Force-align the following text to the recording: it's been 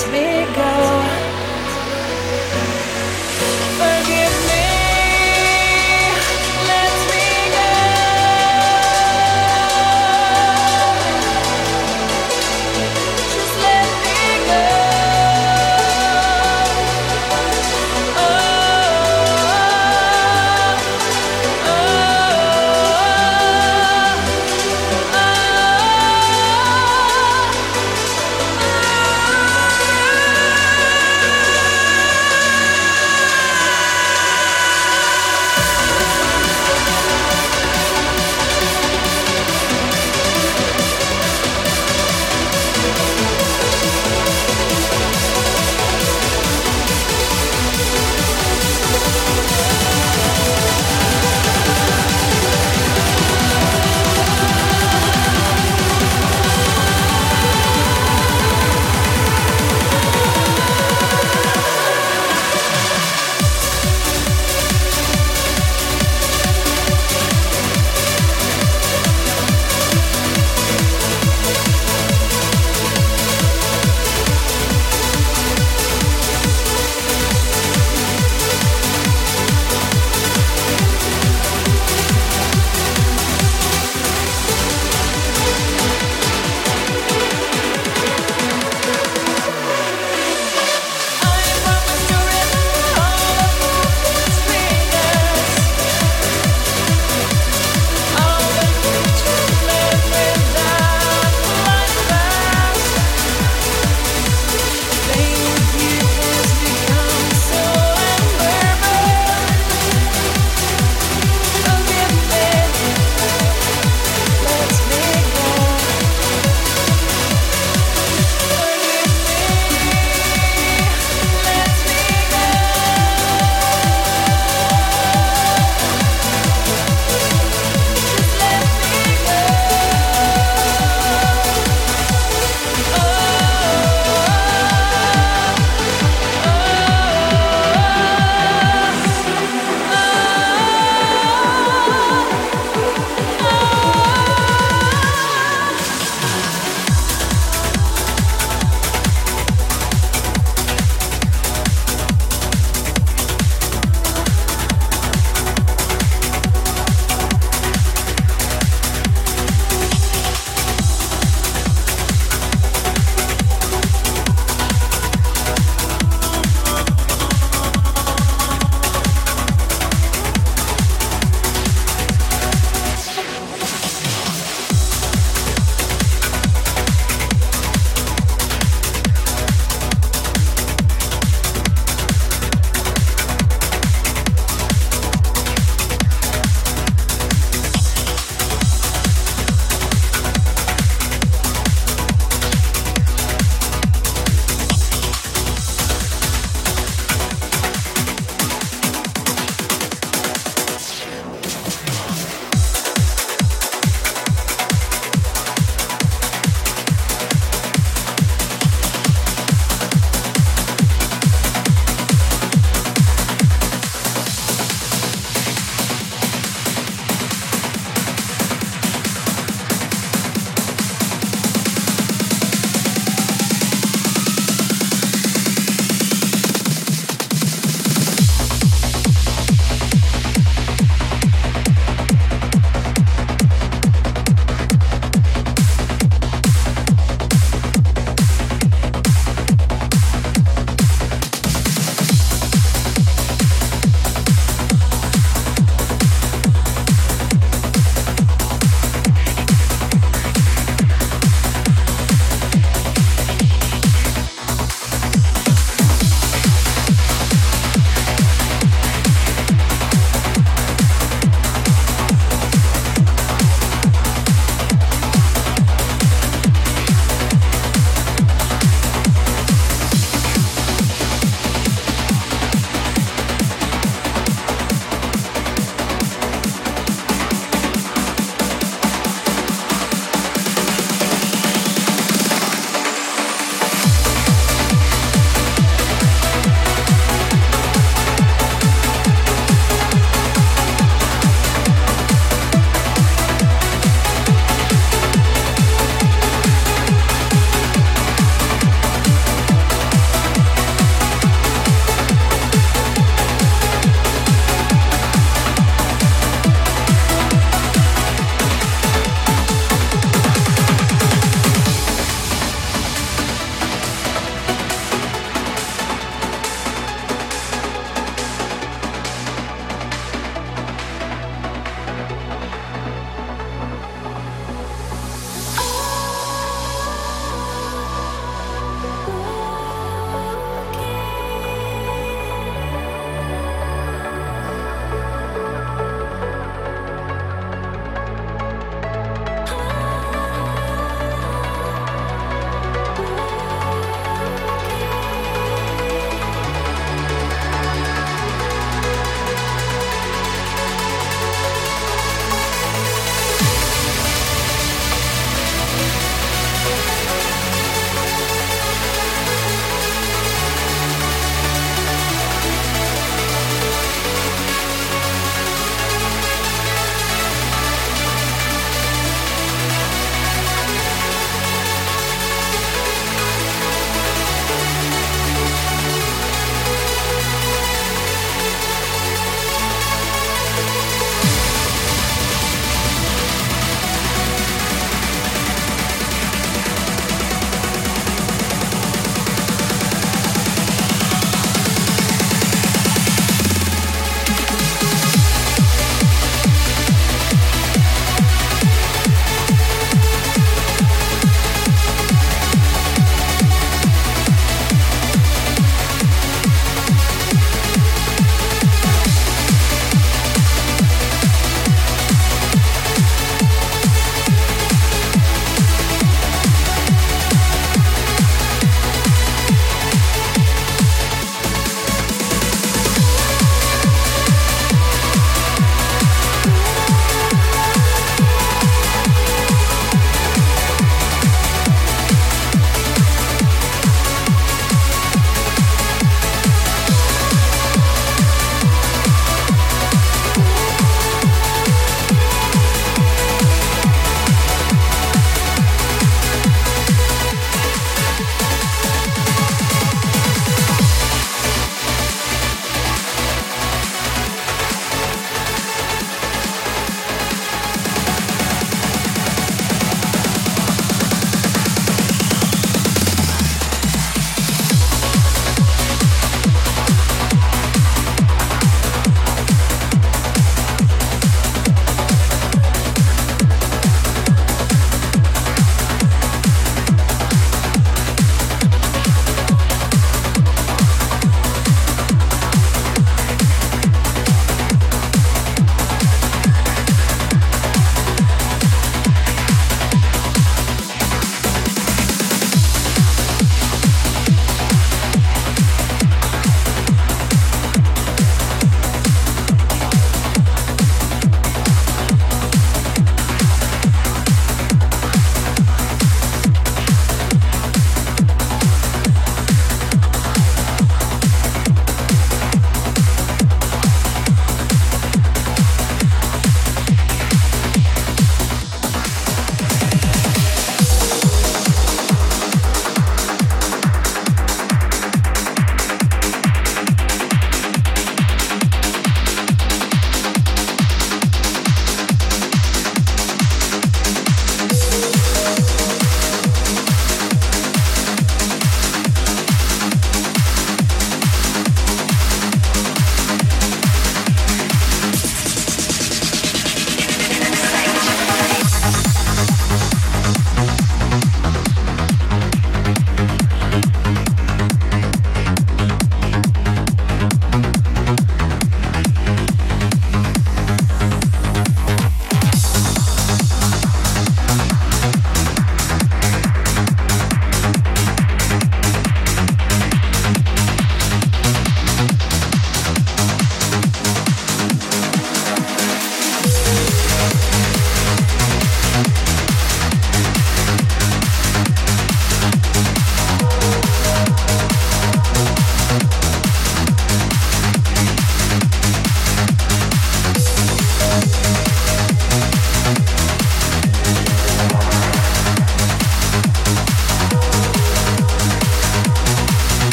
it's 0.00 0.06
been 0.12 0.37